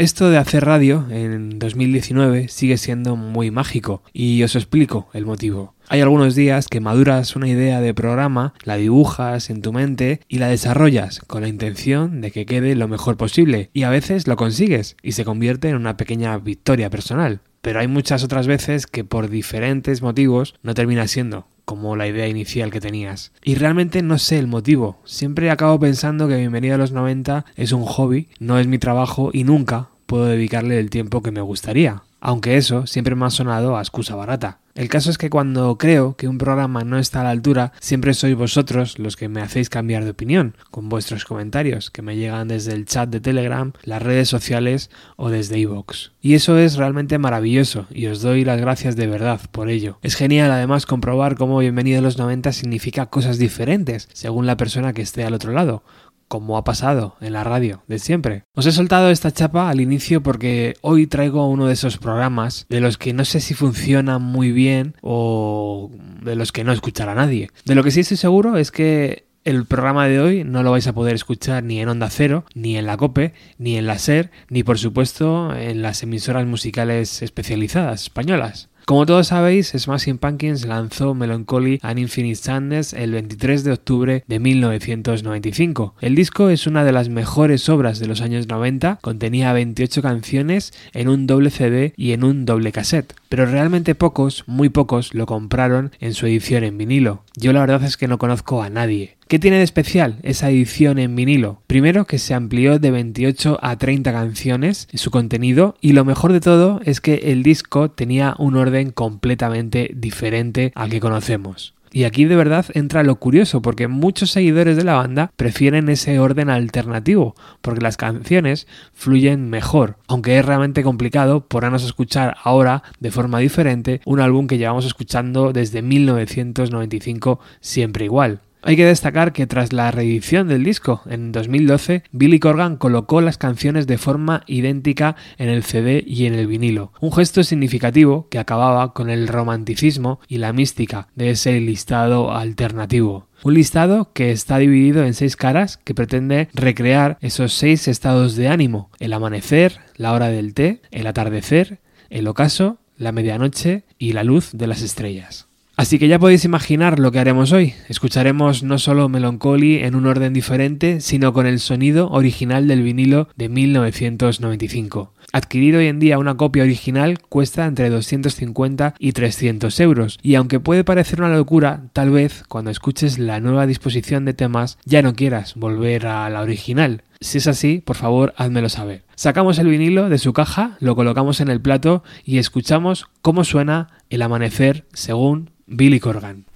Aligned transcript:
Esto 0.00 0.30
de 0.30 0.38
hacer 0.38 0.64
radio 0.64 1.04
en 1.10 1.58
2019 1.58 2.48
sigue 2.48 2.78
siendo 2.78 3.16
muy 3.16 3.50
mágico 3.50 4.02
y 4.14 4.42
os 4.42 4.56
explico 4.56 5.10
el 5.12 5.26
motivo. 5.26 5.74
Hay 5.90 6.00
algunos 6.00 6.34
días 6.34 6.68
que 6.68 6.80
maduras 6.80 7.36
una 7.36 7.48
idea 7.48 7.82
de 7.82 7.92
programa, 7.92 8.54
la 8.64 8.76
dibujas 8.76 9.50
en 9.50 9.60
tu 9.60 9.74
mente 9.74 10.20
y 10.26 10.38
la 10.38 10.48
desarrollas 10.48 11.20
con 11.26 11.42
la 11.42 11.48
intención 11.48 12.22
de 12.22 12.30
que 12.30 12.46
quede 12.46 12.74
lo 12.76 12.88
mejor 12.88 13.18
posible 13.18 13.68
y 13.74 13.82
a 13.82 13.90
veces 13.90 14.26
lo 14.26 14.36
consigues 14.36 14.96
y 15.02 15.12
se 15.12 15.26
convierte 15.26 15.68
en 15.68 15.76
una 15.76 15.98
pequeña 15.98 16.38
victoria 16.38 16.88
personal. 16.88 17.42
Pero 17.60 17.80
hay 17.80 17.86
muchas 17.86 18.24
otras 18.24 18.46
veces 18.46 18.86
que 18.86 19.04
por 19.04 19.28
diferentes 19.28 20.00
motivos 20.00 20.54
no 20.62 20.72
termina 20.72 21.08
siendo 21.08 21.46
como 21.70 21.94
la 21.94 22.08
idea 22.08 22.26
inicial 22.26 22.72
que 22.72 22.80
tenías. 22.80 23.30
Y 23.44 23.54
realmente 23.54 24.02
no 24.02 24.18
sé 24.18 24.40
el 24.40 24.48
motivo. 24.48 24.98
Siempre 25.04 25.52
acabo 25.52 25.78
pensando 25.78 26.26
que 26.26 26.34
Bienvenido 26.34 26.74
a 26.74 26.78
los 26.78 26.90
90 26.90 27.44
es 27.54 27.70
un 27.70 27.84
hobby, 27.84 28.26
no 28.40 28.58
es 28.58 28.66
mi 28.66 28.78
trabajo 28.78 29.30
y 29.32 29.44
nunca 29.44 29.89
puedo 30.10 30.26
dedicarle 30.26 30.80
el 30.80 30.90
tiempo 30.90 31.22
que 31.22 31.30
me 31.30 31.40
gustaría. 31.40 32.02
Aunque 32.20 32.56
eso 32.56 32.84
siempre 32.88 33.14
me 33.14 33.26
ha 33.26 33.30
sonado 33.30 33.76
a 33.76 33.80
excusa 33.80 34.16
barata. 34.16 34.58
El 34.74 34.88
caso 34.88 35.08
es 35.08 35.18
que 35.18 35.30
cuando 35.30 35.78
creo 35.78 36.16
que 36.16 36.26
un 36.26 36.36
programa 36.36 36.82
no 36.82 36.98
está 36.98 37.20
a 37.20 37.24
la 37.24 37.30
altura, 37.30 37.72
siempre 37.80 38.14
sois 38.14 38.34
vosotros 38.34 38.98
los 38.98 39.16
que 39.16 39.28
me 39.28 39.40
hacéis 39.40 39.68
cambiar 39.68 40.04
de 40.04 40.10
opinión, 40.10 40.56
con 40.70 40.88
vuestros 40.88 41.24
comentarios, 41.24 41.90
que 41.90 42.02
me 42.02 42.16
llegan 42.16 42.48
desde 42.48 42.72
el 42.72 42.86
chat 42.86 43.08
de 43.08 43.20
Telegram, 43.20 43.72
las 43.84 44.02
redes 44.02 44.28
sociales 44.28 44.90
o 45.16 45.30
desde 45.30 45.58
iVoox. 45.58 46.10
Y 46.20 46.34
eso 46.34 46.58
es 46.58 46.76
realmente 46.76 47.18
maravilloso, 47.18 47.86
y 47.90 48.06
os 48.06 48.20
doy 48.20 48.44
las 48.44 48.60
gracias 48.60 48.96
de 48.96 49.06
verdad 49.06 49.40
por 49.52 49.68
ello. 49.68 49.98
Es 50.02 50.16
genial 50.16 50.50
además 50.50 50.86
comprobar 50.86 51.36
cómo 51.36 51.58
Bienvenido 51.58 52.00
a 52.00 52.02
los 52.02 52.18
90 52.18 52.52
significa 52.52 53.06
cosas 53.06 53.38
diferentes, 53.38 54.08
según 54.12 54.46
la 54.46 54.56
persona 54.56 54.92
que 54.92 55.02
esté 55.02 55.24
al 55.24 55.34
otro 55.34 55.52
lado, 55.52 55.82
como 56.30 56.56
ha 56.56 56.62
pasado 56.62 57.16
en 57.20 57.32
la 57.32 57.42
radio 57.42 57.82
de 57.88 57.98
siempre. 57.98 58.44
Os 58.54 58.64
he 58.64 58.70
soltado 58.70 59.10
esta 59.10 59.32
chapa 59.32 59.68
al 59.68 59.80
inicio 59.80 60.22
porque 60.22 60.76
hoy 60.80 61.08
traigo 61.08 61.48
uno 61.48 61.66
de 61.66 61.72
esos 61.72 61.98
programas 61.98 62.66
de 62.68 62.80
los 62.80 62.98
que 62.98 63.12
no 63.12 63.24
sé 63.24 63.40
si 63.40 63.52
funcionan 63.54 64.22
muy 64.22 64.52
bien 64.52 64.94
o 65.02 65.90
de 66.22 66.36
los 66.36 66.52
que 66.52 66.62
no 66.62 66.72
escuchará 66.72 67.16
nadie. 67.16 67.50
De 67.64 67.74
lo 67.74 67.82
que 67.82 67.90
sí 67.90 68.00
estoy 68.00 68.16
seguro 68.16 68.56
es 68.58 68.70
que 68.70 69.24
el 69.42 69.64
programa 69.64 70.06
de 70.06 70.20
hoy 70.20 70.44
no 70.44 70.62
lo 70.62 70.70
vais 70.70 70.86
a 70.86 70.92
poder 70.92 71.16
escuchar 71.16 71.64
ni 71.64 71.80
en 71.80 71.88
Onda 71.88 72.10
Cero, 72.10 72.44
ni 72.54 72.76
en 72.76 72.86
la 72.86 72.96
Cope, 72.96 73.34
ni 73.58 73.76
en 73.76 73.86
la 73.86 73.98
SER, 73.98 74.30
ni 74.50 74.62
por 74.62 74.78
supuesto 74.78 75.52
en 75.56 75.82
las 75.82 76.04
emisoras 76.04 76.46
musicales 76.46 77.22
especializadas 77.22 78.02
españolas. 78.02 78.69
Como 78.86 79.06
todos 79.06 79.28
sabéis, 79.28 79.72
Smashing 79.76 80.18
Pumpkins 80.18 80.66
lanzó 80.66 81.14
Melancholy 81.14 81.78
and 81.82 81.98
Infinite 81.98 82.36
Sadness 82.36 82.92
el 82.92 83.12
23 83.12 83.62
de 83.62 83.72
octubre 83.72 84.24
de 84.26 84.40
1995. 84.40 85.94
El 86.00 86.14
disco 86.14 86.50
es 86.50 86.66
una 86.66 86.84
de 86.84 86.92
las 86.92 87.08
mejores 87.08 87.68
obras 87.68 88.00
de 88.00 88.06
los 88.06 88.20
años 88.20 88.48
90, 88.48 88.98
contenía 89.00 89.52
28 89.52 90.02
canciones 90.02 90.72
en 90.92 91.08
un 91.08 91.26
doble 91.26 91.50
CD 91.50 91.92
y 91.96 92.12
en 92.12 92.24
un 92.24 92.44
doble 92.46 92.72
cassette, 92.72 93.14
pero 93.30 93.46
realmente 93.46 93.94
pocos, 93.94 94.42
muy 94.48 94.70
pocos, 94.70 95.14
lo 95.14 95.24
compraron 95.24 95.92
en 96.00 96.14
su 96.14 96.26
edición 96.26 96.64
en 96.64 96.76
vinilo. 96.76 97.22
Yo 97.36 97.52
la 97.52 97.60
verdad 97.60 97.84
es 97.84 97.96
que 97.96 98.08
no 98.08 98.18
conozco 98.18 98.60
a 98.60 98.70
nadie. 98.70 99.16
¿Qué 99.28 99.38
tiene 99.38 99.58
de 99.58 99.62
especial 99.62 100.18
esa 100.24 100.50
edición 100.50 100.98
en 100.98 101.14
vinilo? 101.14 101.62
Primero 101.68 102.06
que 102.06 102.18
se 102.18 102.34
amplió 102.34 102.80
de 102.80 102.90
28 102.90 103.60
a 103.62 103.78
30 103.78 104.10
canciones 104.12 104.88
su 104.92 105.12
contenido 105.12 105.76
y 105.80 105.92
lo 105.92 106.04
mejor 106.04 106.32
de 106.32 106.40
todo 106.40 106.80
es 106.84 107.00
que 107.00 107.14
el 107.14 107.44
disco 107.44 107.92
tenía 107.92 108.34
un 108.38 108.56
orden 108.56 108.90
completamente 108.90 109.92
diferente 109.94 110.72
al 110.74 110.90
que 110.90 110.98
conocemos. 110.98 111.74
Y 111.92 112.04
aquí 112.04 112.24
de 112.24 112.36
verdad 112.36 112.66
entra 112.74 113.02
lo 113.02 113.16
curioso, 113.16 113.62
porque 113.62 113.88
muchos 113.88 114.30
seguidores 114.30 114.76
de 114.76 114.84
la 114.84 114.94
banda 114.94 115.32
prefieren 115.36 115.88
ese 115.88 116.20
orden 116.20 116.48
alternativo, 116.48 117.34
porque 117.62 117.80
las 117.80 117.96
canciones 117.96 118.68
fluyen 118.92 119.50
mejor, 119.50 119.96
aunque 120.06 120.38
es 120.38 120.44
realmente 120.44 120.82
complicado 120.82 121.46
ponernos 121.46 121.84
escuchar 121.84 122.36
ahora 122.44 122.82
de 123.00 123.10
forma 123.10 123.40
diferente 123.40 124.00
un 124.04 124.20
álbum 124.20 124.46
que 124.46 124.58
llevamos 124.58 124.86
escuchando 124.86 125.52
desde 125.52 125.82
1995 125.82 127.40
siempre 127.60 128.04
igual. 128.04 128.40
Hay 128.62 128.76
que 128.76 128.84
destacar 128.84 129.32
que 129.32 129.46
tras 129.46 129.72
la 129.72 129.90
reedición 129.90 130.46
del 130.46 130.64
disco 130.64 131.02
en 131.08 131.32
2012, 131.32 132.02
Billy 132.12 132.38
Corgan 132.38 132.76
colocó 132.76 133.22
las 133.22 133.38
canciones 133.38 133.86
de 133.86 133.96
forma 133.96 134.42
idéntica 134.46 135.16
en 135.38 135.48
el 135.48 135.64
CD 135.64 136.04
y 136.06 136.26
en 136.26 136.34
el 136.34 136.46
vinilo, 136.46 136.92
un 137.00 137.10
gesto 137.10 137.42
significativo 137.42 138.28
que 138.28 138.38
acababa 138.38 138.92
con 138.92 139.08
el 139.08 139.28
romanticismo 139.28 140.20
y 140.28 140.38
la 140.38 140.52
mística 140.52 141.08
de 141.14 141.30
ese 141.30 141.58
listado 141.60 142.32
alternativo. 142.32 143.28
Un 143.42 143.54
listado 143.54 144.12
que 144.12 144.30
está 144.30 144.58
dividido 144.58 145.04
en 145.04 145.14
seis 145.14 145.36
caras 145.36 145.78
que 145.78 145.94
pretende 145.94 146.48
recrear 146.52 147.16
esos 147.22 147.54
seis 147.54 147.88
estados 147.88 148.36
de 148.36 148.48
ánimo, 148.48 148.90
el 148.98 149.14
amanecer, 149.14 149.78
la 149.96 150.12
hora 150.12 150.28
del 150.28 150.52
té, 150.52 150.82
el 150.90 151.06
atardecer, 151.06 151.80
el 152.10 152.28
ocaso, 152.28 152.76
la 152.98 153.12
medianoche 153.12 153.84
y 153.98 154.12
la 154.12 154.24
luz 154.24 154.50
de 154.52 154.66
las 154.66 154.82
estrellas. 154.82 155.49
Así 155.80 155.98
que 155.98 156.08
ya 156.08 156.18
podéis 156.18 156.44
imaginar 156.44 156.98
lo 156.98 157.10
que 157.10 157.20
haremos 157.20 157.52
hoy. 157.52 157.72
Escucharemos 157.88 158.62
no 158.62 158.78
solo 158.78 159.08
Melancholy 159.08 159.76
en 159.78 159.94
un 159.94 160.04
orden 160.04 160.34
diferente, 160.34 161.00
sino 161.00 161.32
con 161.32 161.46
el 161.46 161.58
sonido 161.58 162.10
original 162.10 162.68
del 162.68 162.82
vinilo 162.82 163.28
de 163.34 163.48
1995. 163.48 165.14
Adquirir 165.32 165.76
hoy 165.76 165.86
en 165.86 165.98
día 165.98 166.18
una 166.18 166.36
copia 166.36 166.64
original 166.64 167.18
cuesta 167.30 167.64
entre 167.64 167.88
250 167.88 168.94
y 168.98 169.12
300 169.12 169.80
euros, 169.80 170.18
y 170.22 170.34
aunque 170.34 170.60
puede 170.60 170.84
parecer 170.84 171.22
una 171.22 171.34
locura, 171.34 171.84
tal 171.94 172.10
vez 172.10 172.44
cuando 172.46 172.70
escuches 172.70 173.18
la 173.18 173.40
nueva 173.40 173.66
disposición 173.66 174.26
de 174.26 174.34
temas 174.34 174.76
ya 174.84 175.00
no 175.00 175.14
quieras 175.14 175.54
volver 175.54 176.06
a 176.06 176.28
la 176.28 176.42
original. 176.42 177.04
Si 177.22 177.36
es 177.36 177.46
así, 177.46 177.82
por 177.84 177.96
favor, 177.96 178.32
házmelo 178.38 178.70
saber. 178.70 179.04
Sacamos 179.14 179.58
el 179.58 179.68
vinilo 179.68 180.08
de 180.08 180.16
su 180.16 180.32
caja, 180.32 180.78
lo 180.80 180.96
colocamos 180.96 181.42
en 181.42 181.48
el 181.48 181.60
plato 181.60 182.02
y 182.24 182.38
escuchamos 182.38 183.08
cómo 183.20 183.44
suena 183.44 183.88
el 184.08 184.22
amanecer 184.22 184.86
según 184.94 185.50
Billy 185.66 186.00
Corgan. 186.00 186.46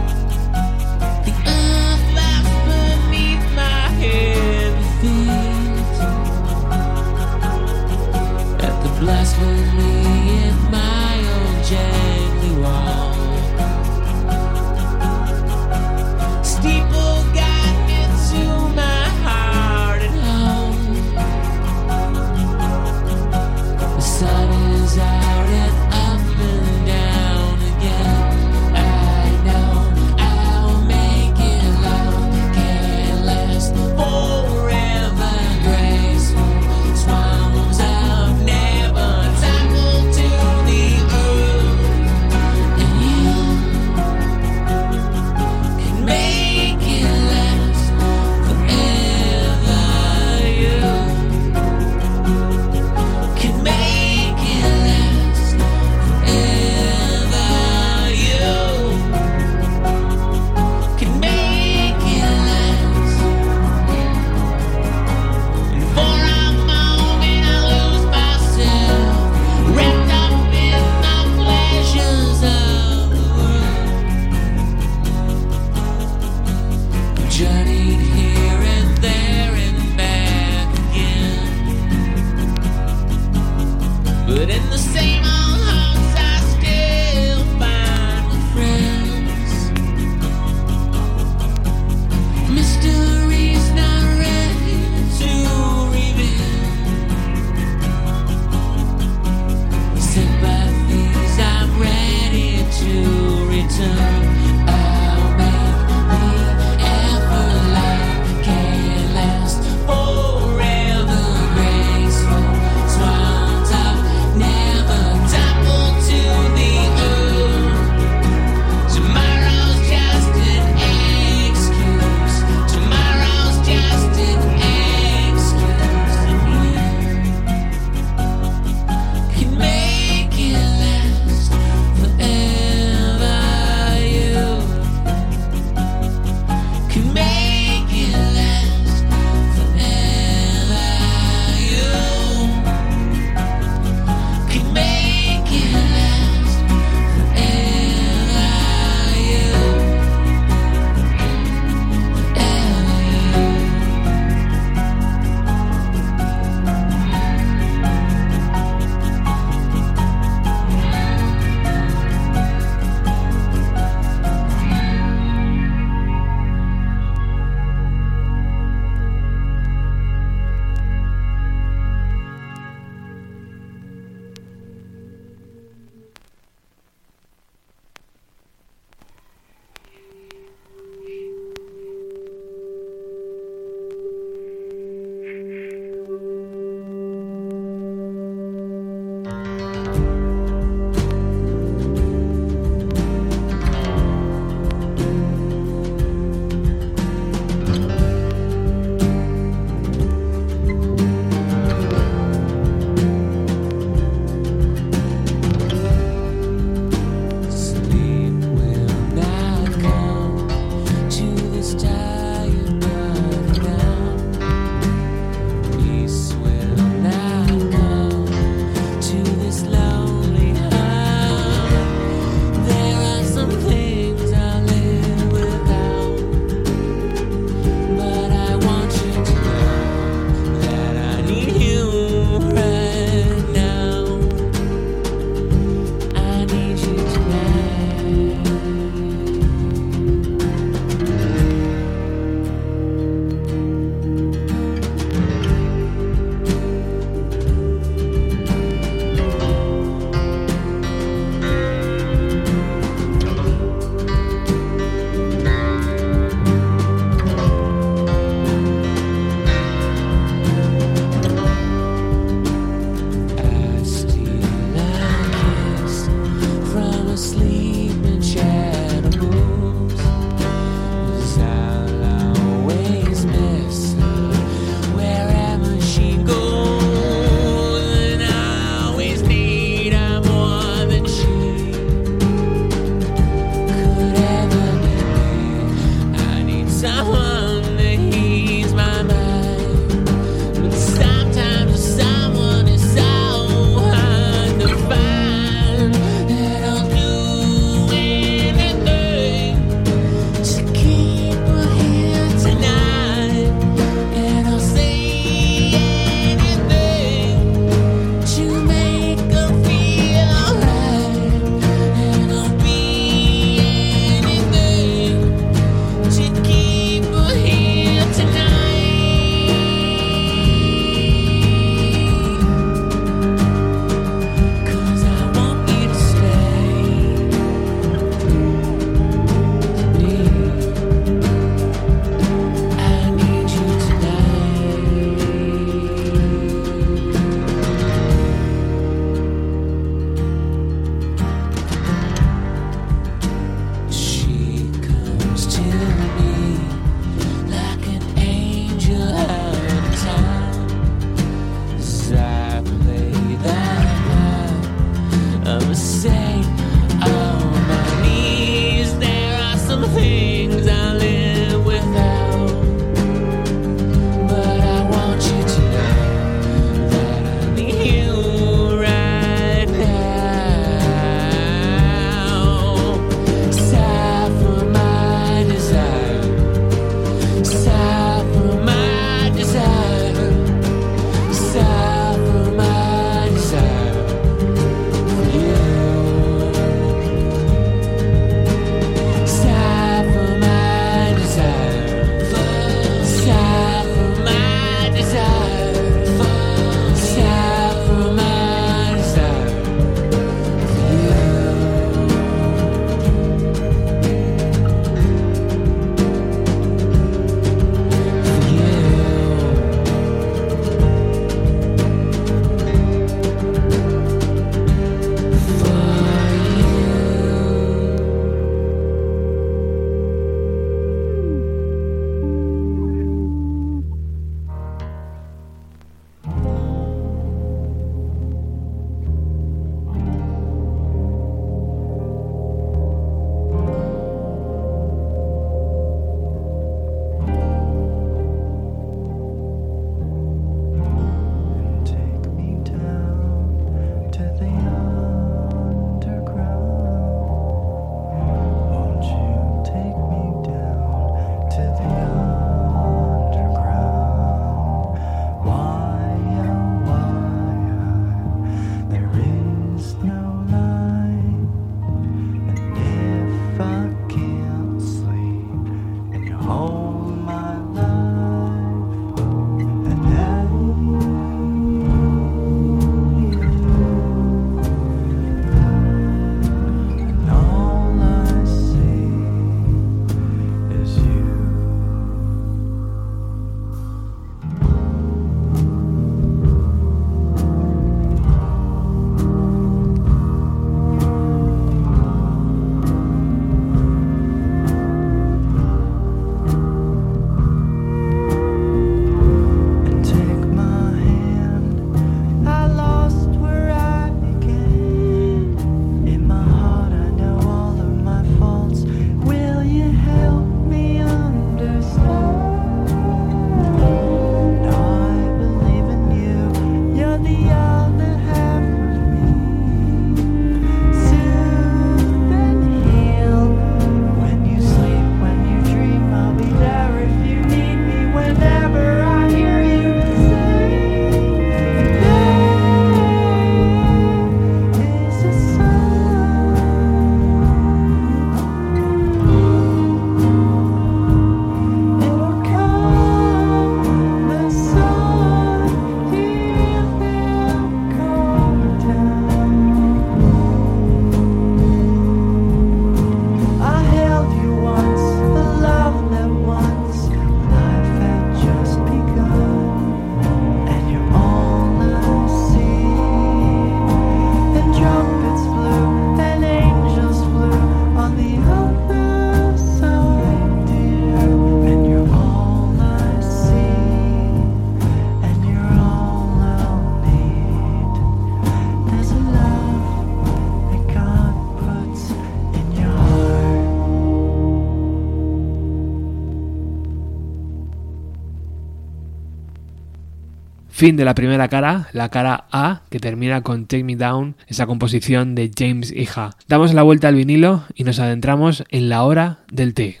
Fin 590.76 590.96
de 590.96 591.04
la 591.04 591.14
primera 591.14 591.46
cara, 591.46 591.86
la 591.92 592.08
cara 592.08 592.46
A, 592.50 592.80
que 592.90 592.98
termina 592.98 593.42
con 593.42 593.66
Take 593.66 593.84
Me 593.84 593.94
Down, 593.94 594.34
esa 594.48 594.66
composición 594.66 595.36
de 595.36 595.52
James 595.56 595.92
Hija. 595.92 596.30
Damos 596.48 596.74
la 596.74 596.82
vuelta 596.82 597.06
al 597.06 597.14
vinilo 597.14 597.62
y 597.76 597.84
nos 597.84 598.00
adentramos 598.00 598.64
en 598.70 598.88
la 598.88 599.04
hora 599.04 599.38
del 599.52 599.72
té. 599.72 600.00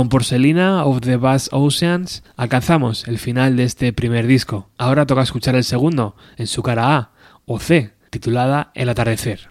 Con 0.00 0.08
Porcelina 0.08 0.86
of 0.86 1.00
the 1.02 1.18
Vast 1.18 1.48
Oceans 1.52 2.22
alcanzamos 2.34 3.06
el 3.06 3.18
final 3.18 3.54
de 3.56 3.64
este 3.64 3.92
primer 3.92 4.26
disco. 4.26 4.70
Ahora 4.78 5.04
toca 5.04 5.20
escuchar 5.20 5.56
el 5.56 5.62
segundo, 5.62 6.16
en 6.38 6.46
su 6.46 6.62
cara 6.62 6.96
A 6.96 7.10
o 7.44 7.58
C, 7.58 7.92
titulada 8.08 8.72
El 8.74 8.88
atardecer. 8.88 9.50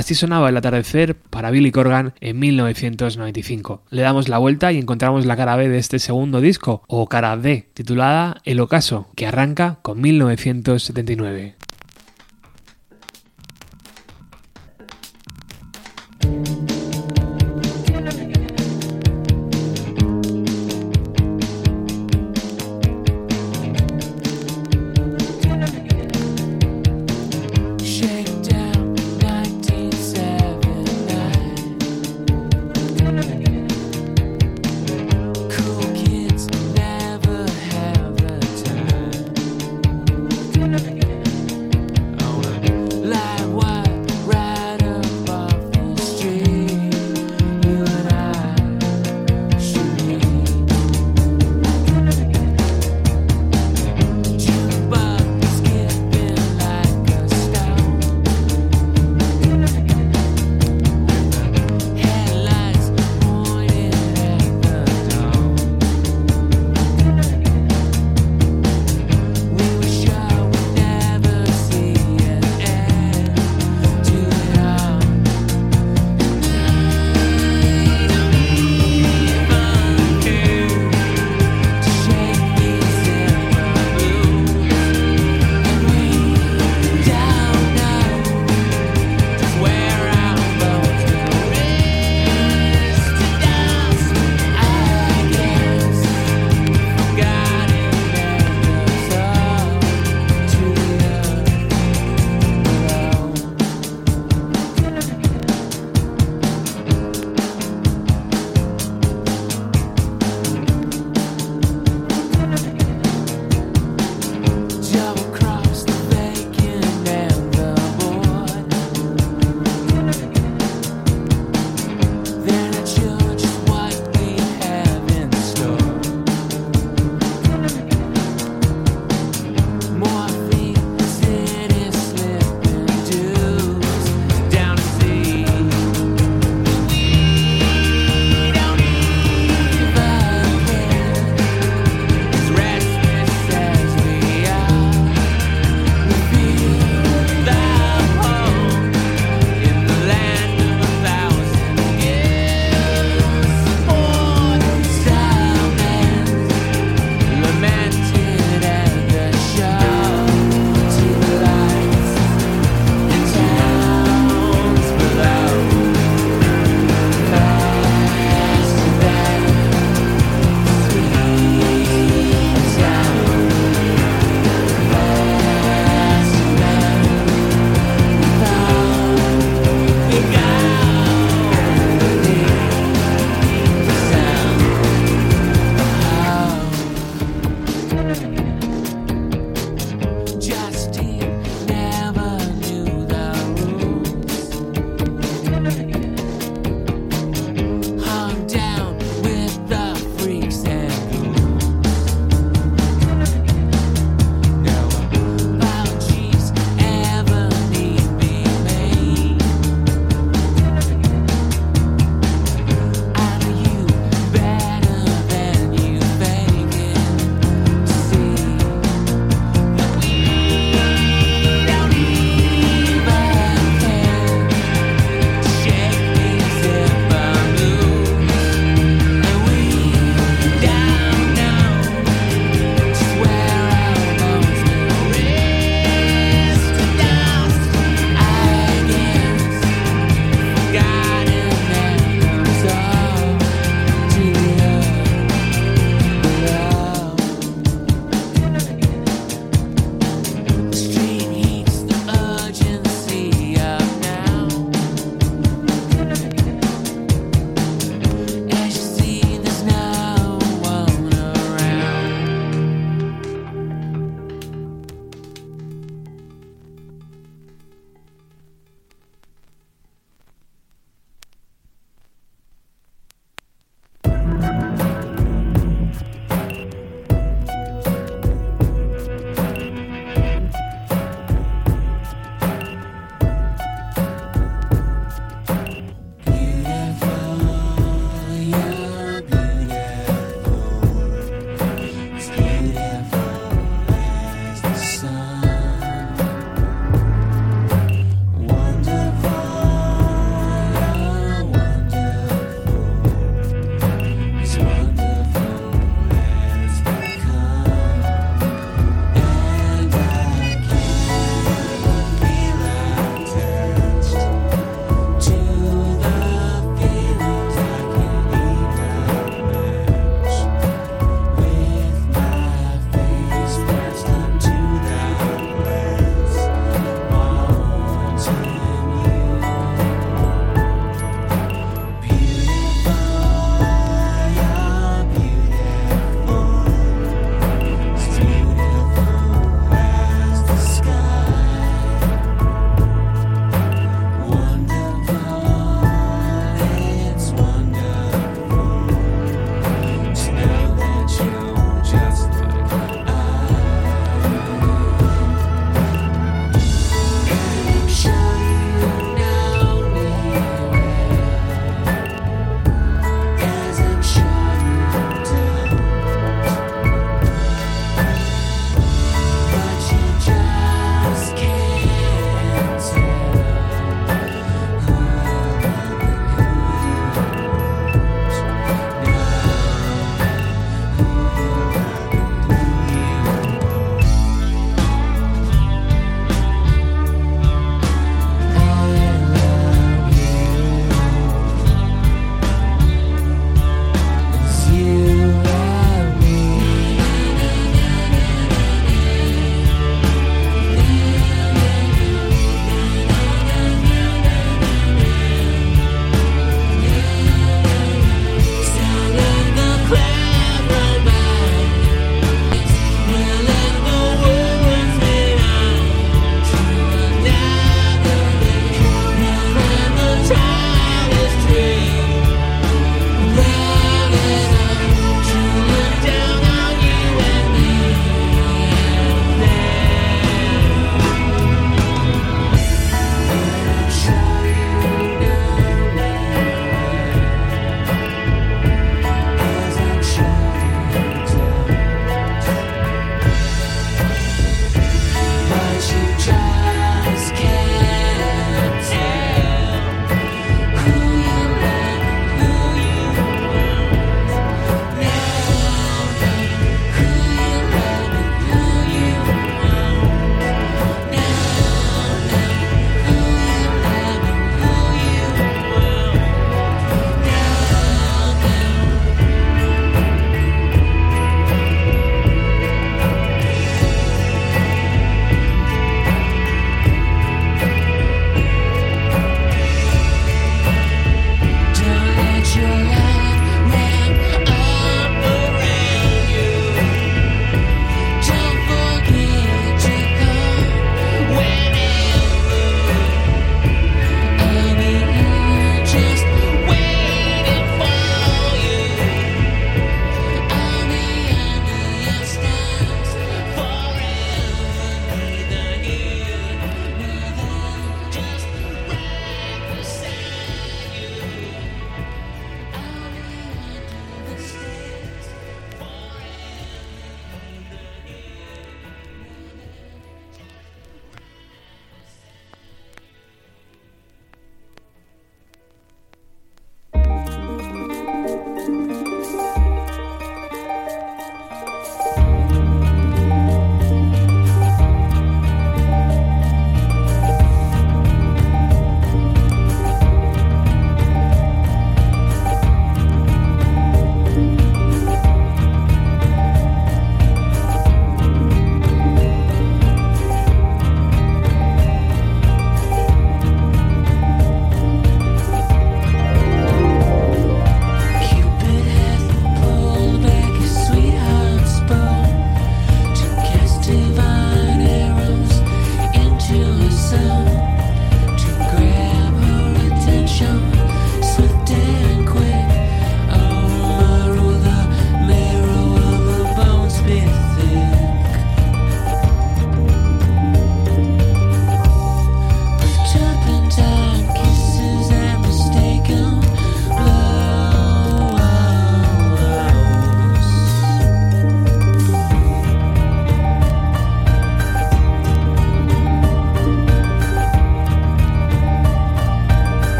Así 0.00 0.14
sonaba 0.14 0.48
el 0.48 0.56
atardecer 0.56 1.14
para 1.14 1.50
Billy 1.50 1.72
Corgan 1.72 2.14
en 2.22 2.38
1995. 2.38 3.82
Le 3.90 4.00
damos 4.00 4.30
la 4.30 4.38
vuelta 4.38 4.72
y 4.72 4.78
encontramos 4.78 5.26
la 5.26 5.36
cara 5.36 5.56
B 5.56 5.68
de 5.68 5.76
este 5.76 5.98
segundo 5.98 6.40
disco, 6.40 6.82
o 6.86 7.06
cara 7.06 7.36
D, 7.36 7.68
titulada 7.74 8.40
El 8.44 8.60
Ocaso, 8.60 9.08
que 9.14 9.26
arranca 9.26 9.78
con 9.82 10.00
1979. 10.00 11.54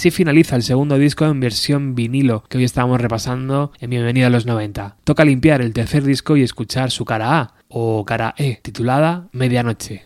Así 0.00 0.10
finaliza 0.10 0.56
el 0.56 0.62
segundo 0.62 0.96
disco 0.96 1.26
en 1.26 1.40
versión 1.40 1.94
vinilo 1.94 2.42
que 2.48 2.56
hoy 2.56 2.64
estamos 2.64 2.98
repasando 2.98 3.70
en 3.80 3.90
Bienvenida 3.90 4.28
a 4.28 4.30
los 4.30 4.46
90. 4.46 4.96
Toca 5.04 5.26
limpiar 5.26 5.60
el 5.60 5.74
tercer 5.74 6.04
disco 6.04 6.38
y 6.38 6.42
escuchar 6.42 6.90
su 6.90 7.04
cara 7.04 7.38
A 7.38 7.54
o 7.68 8.02
cara 8.06 8.34
E, 8.38 8.60
titulada 8.62 9.28
Medianoche. 9.32 10.04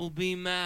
will 0.00 0.08
be 0.08 0.34
mad. 0.34 0.59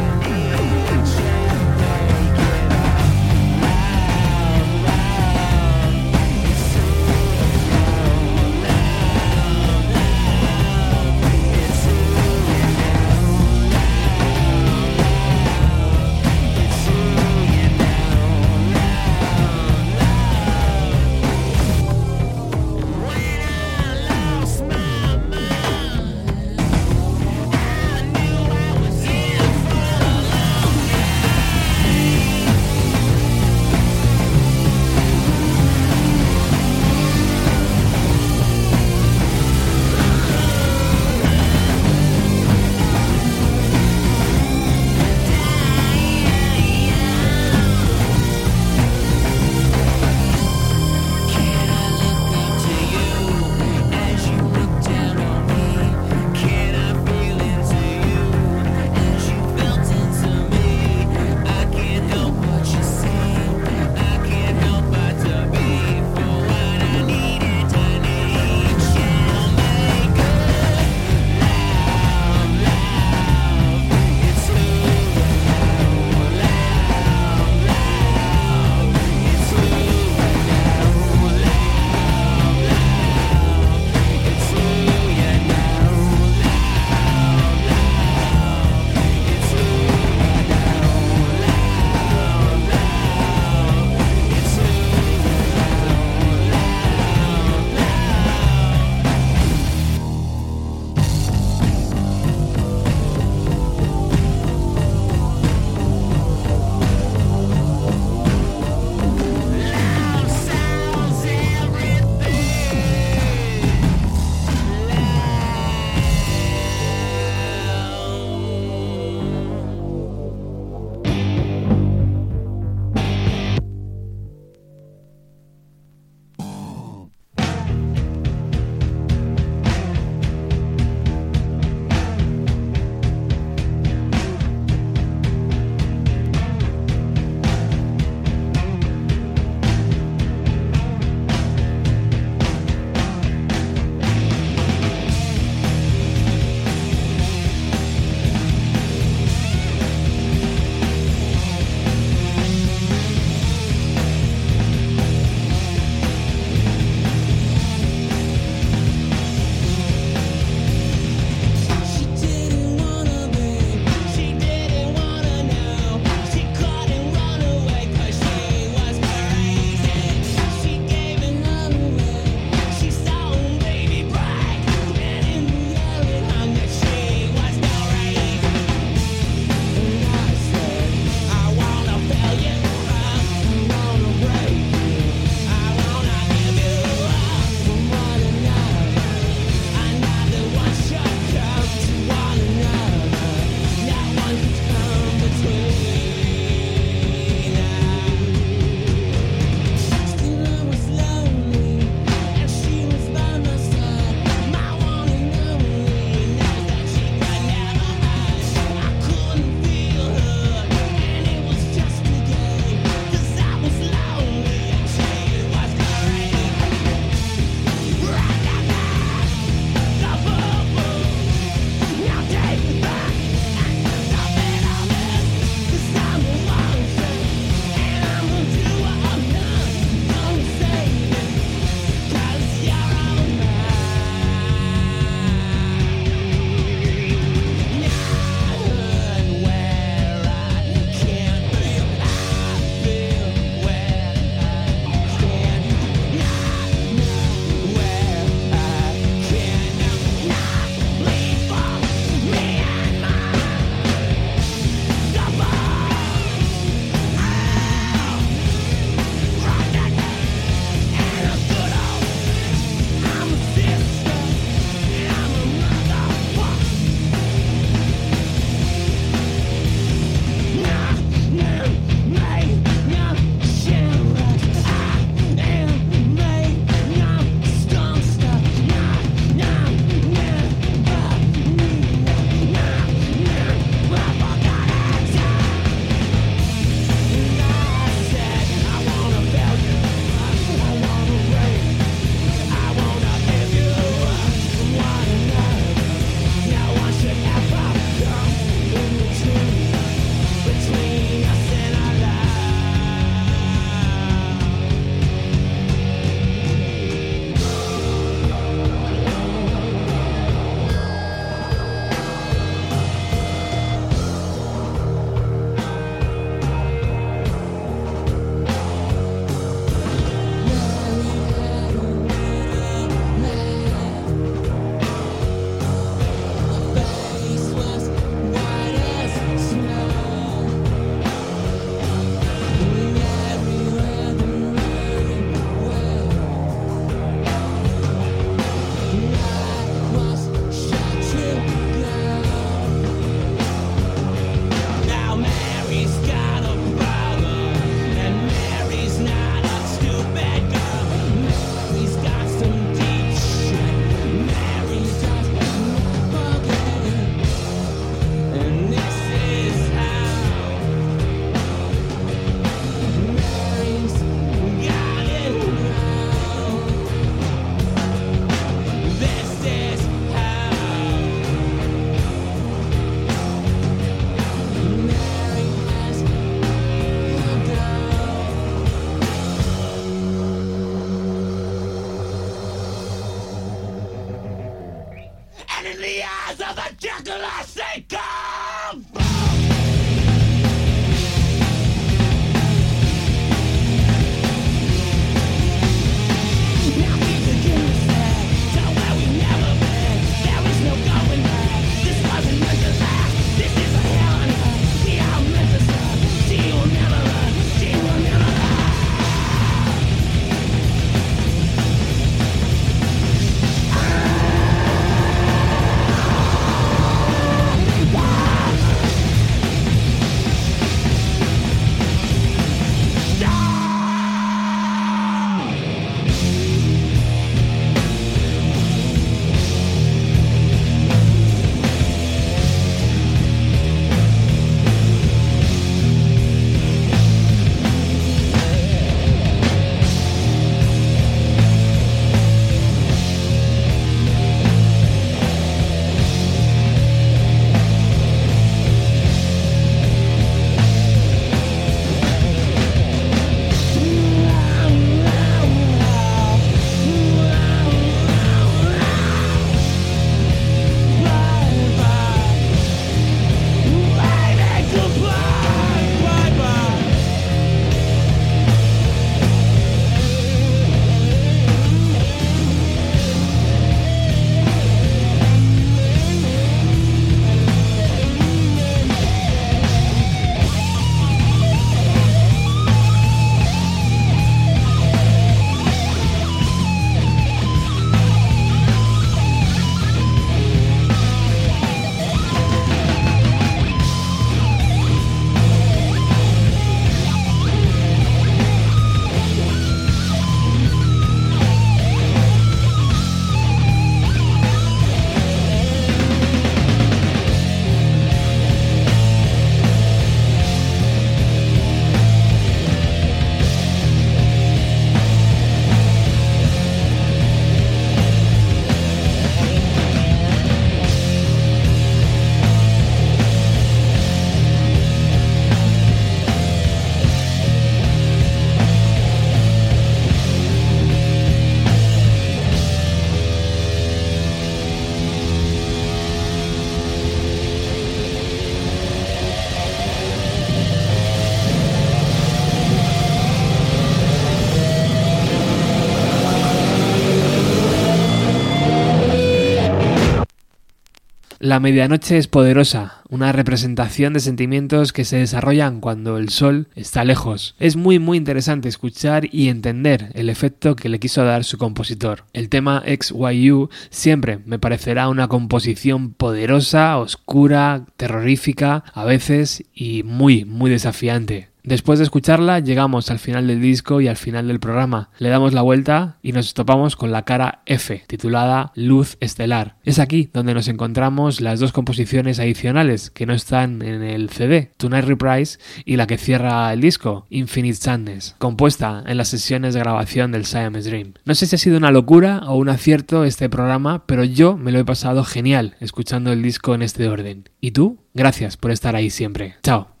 La 551.51 551.59
medianoche 551.59 552.17
es 552.17 552.27
poderosa, 552.27 553.01
una 553.09 553.33
representación 553.33 554.13
de 554.13 554.21
sentimientos 554.21 554.93
que 554.93 555.03
se 555.03 555.17
desarrollan 555.17 555.81
cuando 555.81 556.17
el 556.17 556.29
sol 556.29 556.69
está 556.75 557.03
lejos. 557.03 557.55
Es 557.59 557.75
muy 557.75 557.99
muy 557.99 558.17
interesante 558.17 558.69
escuchar 558.69 559.27
y 559.33 559.49
entender 559.49 560.11
el 560.13 560.29
efecto 560.29 560.77
que 560.77 560.87
le 560.87 560.97
quiso 560.97 561.25
dar 561.25 561.43
su 561.43 561.57
compositor. 561.57 562.23
El 562.31 562.47
tema 562.47 562.81
XYU 562.87 563.67
siempre 563.89 564.39
me 564.45 564.59
parecerá 564.59 565.09
una 565.09 565.27
composición 565.27 566.13
poderosa, 566.13 566.97
oscura, 566.97 567.83
terrorífica, 567.97 568.85
a 568.93 569.03
veces 569.03 569.65
y 569.73 570.03
muy 570.03 570.45
muy 570.45 570.71
desafiante. 570.71 571.50
Después 571.63 571.99
de 571.99 572.05
escucharla, 572.05 572.59
llegamos 572.59 573.11
al 573.11 573.19
final 573.19 573.47
del 573.47 573.61
disco 573.61 574.01
y 574.01 574.07
al 574.07 574.17
final 574.17 574.47
del 574.47 574.59
programa. 574.59 575.09
Le 575.19 575.29
damos 575.29 575.53
la 575.53 575.61
vuelta 575.61 576.17
y 576.23 576.31
nos 576.31 576.53
topamos 576.53 576.95
con 576.95 577.11
la 577.11 577.23
cara 577.23 577.61
F, 577.65 578.03
titulada 578.07 578.71
Luz 578.75 579.17
Estelar. 579.19 579.75
Es 579.83 579.99
aquí 579.99 580.29
donde 580.33 580.53
nos 580.53 580.67
encontramos 580.67 581.39
las 581.39 581.59
dos 581.59 581.71
composiciones 581.71 582.39
adicionales 582.39 583.11
que 583.11 583.25
no 583.25 583.33
están 583.33 583.81
en 583.83 584.01
el 584.01 584.29
CD, 584.29 584.71
Tonight 584.77 585.05
Reprise 585.05 585.59
y 585.85 585.97
la 585.97 586.07
que 586.07 586.17
cierra 586.17 586.73
el 586.73 586.81
disco, 586.81 587.27
Infinite 587.29 587.75
Sadness, 587.75 588.35
compuesta 588.39 589.03
en 589.05 589.17
las 589.17 589.27
sesiones 589.27 589.73
de 589.73 589.81
grabación 589.81 590.31
del 590.31 590.45
Siamese 590.45 590.89
Dream. 590.89 591.13
No 591.25 591.35
sé 591.35 591.45
si 591.45 591.55
ha 591.55 591.59
sido 591.59 591.77
una 591.77 591.91
locura 591.91 592.41
o 592.47 592.55
un 592.55 592.69
acierto 592.69 593.23
este 593.23 593.49
programa, 593.49 594.05
pero 594.07 594.23
yo 594.23 594.57
me 594.57 594.71
lo 594.71 594.79
he 594.79 594.85
pasado 594.85 595.23
genial 595.23 595.75
escuchando 595.79 596.31
el 596.31 596.41
disco 596.41 596.73
en 596.73 596.81
este 596.81 597.07
orden. 597.07 597.49
¿Y 597.59 597.71
tú? 597.71 597.99
Gracias 598.13 598.57
por 598.57 598.71
estar 598.71 598.95
ahí 598.95 599.09
siempre. 599.09 599.55
Chao. 599.63 600.00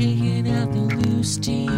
Shaking 0.00 0.48
out 0.48 0.72
the 0.72 0.80
loose 0.80 1.36
teeth. 1.36 1.70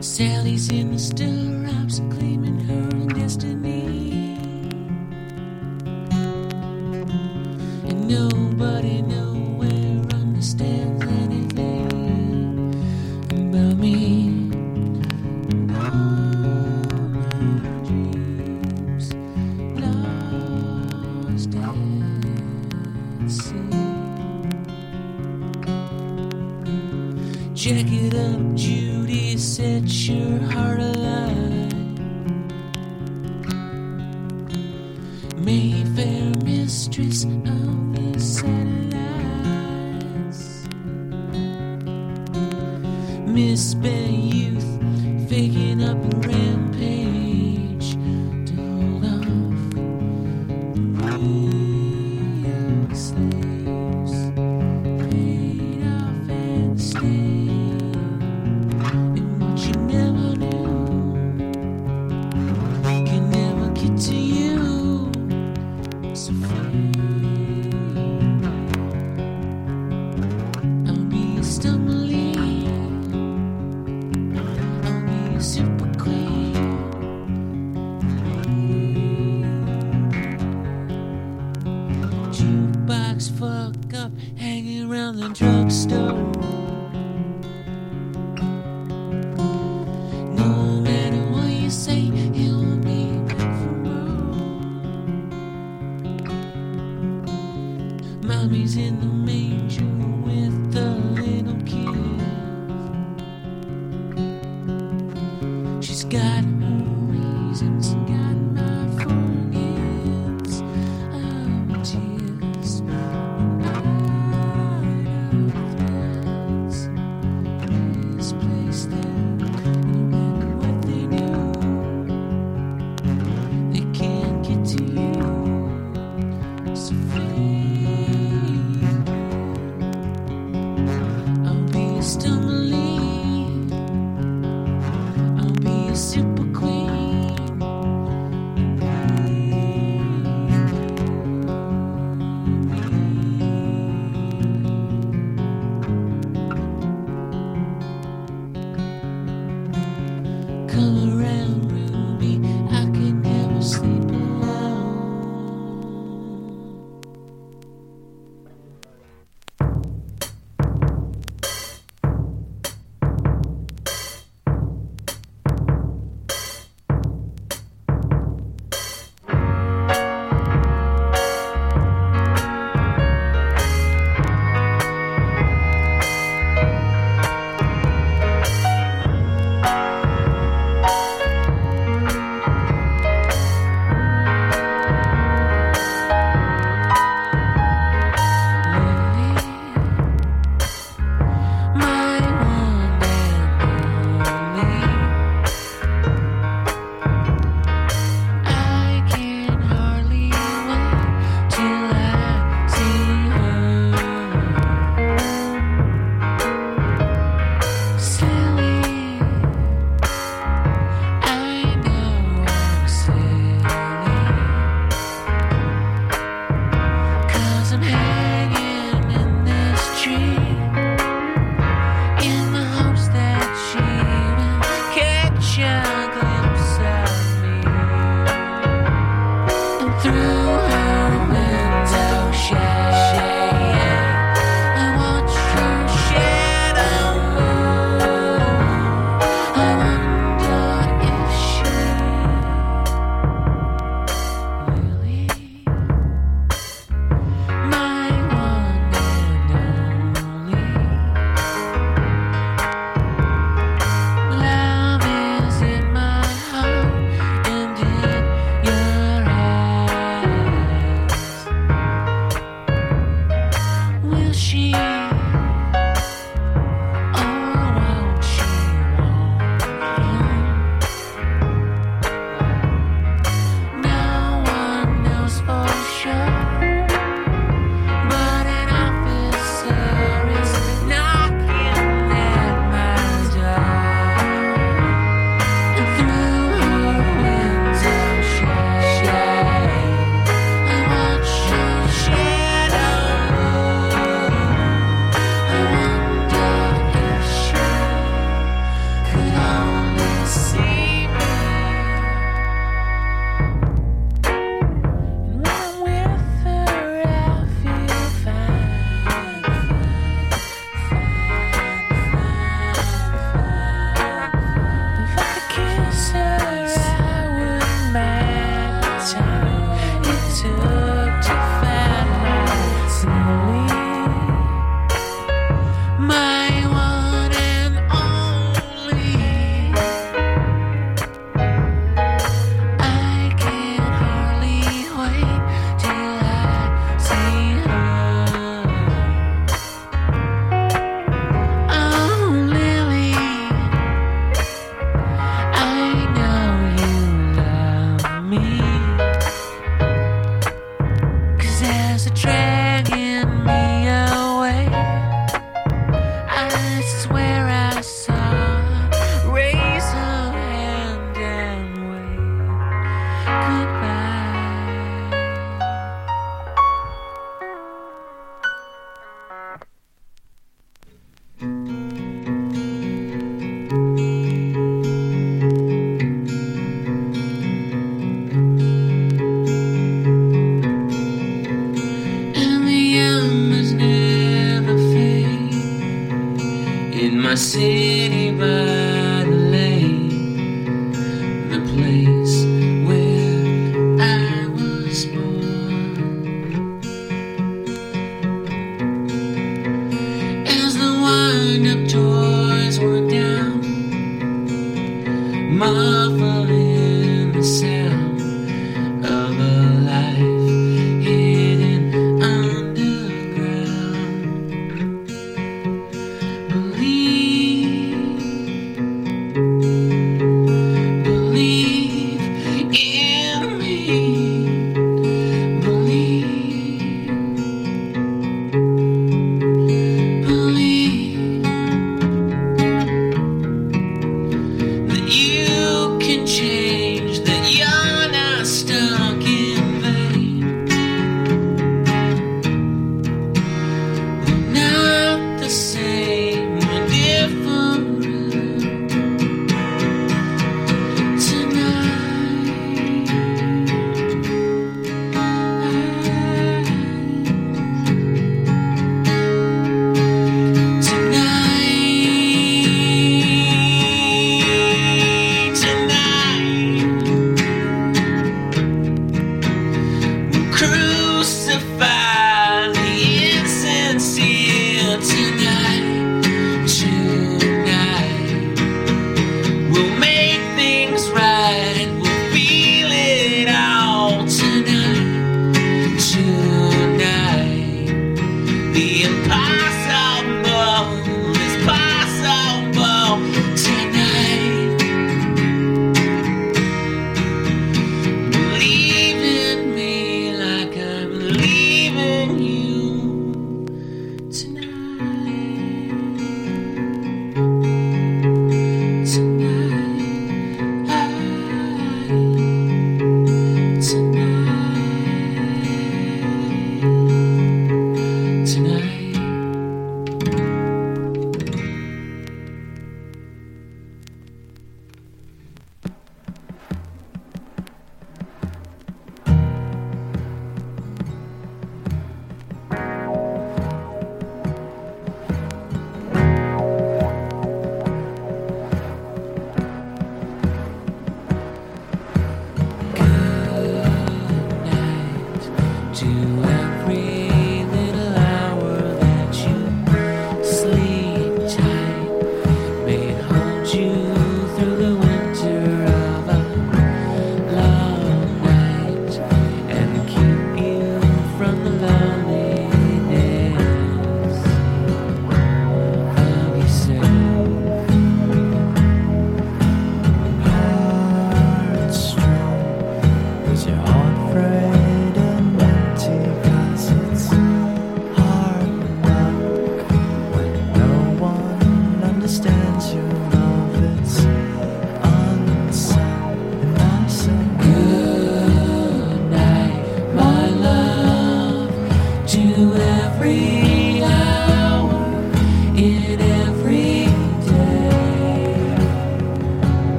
Sally's 0.00 0.68
in 0.68 0.90
the 0.90 0.98
stirrups, 0.98 2.00
claiming 2.10 2.58
her 2.58 2.82
own 2.96 3.08
destiny. 3.08 4.36
And 7.88 8.08
nobody 8.08 9.02
nowhere 9.02 9.25
Check 27.66 27.90
it 27.90 28.14
up, 28.14 28.54
Judy. 28.54 29.36
Set 29.36 29.90
your 30.06 30.38
heart 30.52 30.78
alight. 30.78 31.45